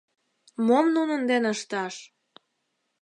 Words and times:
—Мом 0.67 0.85
нунын 0.95 1.21
дене 1.31 1.47
ышташ? 1.55 1.95